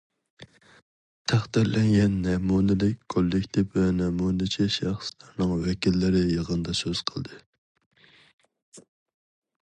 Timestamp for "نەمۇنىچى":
3.97-4.65